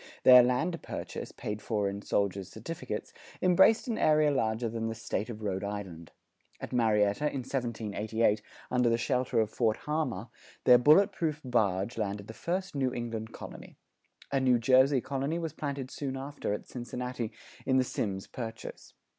Their 0.23 0.41
land 0.41 0.81
purchase, 0.81 1.31
paid 1.31 1.61
for 1.61 1.87
in 1.87 2.01
soldiers' 2.01 2.49
certificates, 2.49 3.13
embraced 3.39 3.87
an 3.87 3.99
area 3.99 4.31
larger 4.31 4.67
than 4.67 4.87
the 4.87 4.95
State 4.95 5.29
of 5.29 5.43
Rhode 5.43 5.63
Island. 5.63 6.11
At 6.59 6.73
Marietta 6.73 7.27
in 7.27 7.41
1788, 7.43 8.41
under 8.71 8.89
the 8.89 8.97
shelter 8.97 9.39
of 9.39 9.51
Fort 9.51 9.77
Harmar, 9.85 10.29
their 10.63 10.79
bullet 10.79 11.11
proof 11.11 11.39
barge 11.45 11.99
landed 11.99 12.25
the 12.25 12.33
first 12.33 12.73
New 12.73 12.91
England 12.91 13.31
colony. 13.31 13.77
A 14.31 14.39
New 14.39 14.57
Jersey 14.57 15.01
colony 15.01 15.37
was 15.37 15.53
planted 15.53 15.91
soon 15.91 16.17
after 16.17 16.51
at 16.51 16.65
Cincinnati 16.67 17.31
in 17.67 17.77
the 17.77 17.83
Symmes 17.83 18.25
Purchase. 18.25 18.95